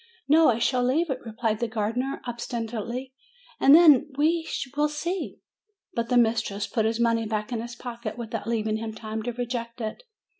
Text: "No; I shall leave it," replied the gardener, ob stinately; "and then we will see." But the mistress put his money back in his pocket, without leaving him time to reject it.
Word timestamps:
"No; 0.27 0.49
I 0.49 0.57
shall 0.57 0.83
leave 0.83 1.11
it," 1.11 1.19
replied 1.23 1.59
the 1.59 1.67
gardener, 1.67 2.23
ob 2.27 2.37
stinately; 2.39 3.11
"and 3.59 3.75
then 3.75 4.07
we 4.17 4.49
will 4.75 4.89
see." 4.89 5.37
But 5.93 6.09
the 6.09 6.17
mistress 6.17 6.65
put 6.65 6.85
his 6.85 6.99
money 6.99 7.27
back 7.27 7.51
in 7.51 7.61
his 7.61 7.75
pocket, 7.75 8.17
without 8.17 8.47
leaving 8.47 8.77
him 8.77 8.95
time 8.95 9.21
to 9.21 9.31
reject 9.31 9.79
it. 9.79 10.01